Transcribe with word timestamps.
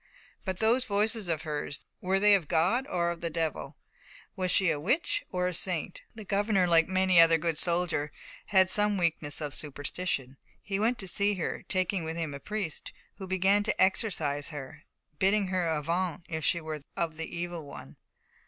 But 0.45 0.57
those 0.57 0.85
voices 0.85 1.27
of 1.27 1.43
hers, 1.43 1.83
were 2.01 2.19
they 2.19 2.33
of 2.33 2.47
God 2.47 2.87
or 2.87 3.11
of 3.11 3.21
the 3.21 3.29
Devil? 3.29 3.77
Was 4.35 4.49
she 4.49 4.73
witch 4.75 5.23
or 5.31 5.53
saint? 5.53 6.01
The 6.15 6.25
governor, 6.25 6.65
like 6.65 6.87
many 6.87 7.19
another 7.19 7.37
good 7.37 7.55
soldier, 7.55 8.11
had 8.47 8.67
some 8.67 8.97
weakness 8.97 9.41
of 9.41 9.53
superstition. 9.53 10.37
He 10.59 10.79
went 10.79 10.97
to 10.97 11.07
see 11.07 11.35
her, 11.35 11.65
taking 11.69 12.03
with 12.03 12.17
him 12.17 12.33
a 12.33 12.39
priest, 12.39 12.91
who 13.17 13.27
began 13.27 13.61
to 13.61 13.79
exorcise 13.79 14.47
her, 14.47 14.85
bidding 15.19 15.49
her 15.49 15.67
avaunt 15.69 16.23
if 16.27 16.43
she 16.43 16.59
were 16.59 16.81
of 16.97 17.17
the 17.17 17.35
Evil 17.37 17.63
One. 17.67 17.95